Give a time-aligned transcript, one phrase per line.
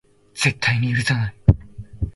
[0.33, 1.35] 絶対に許さない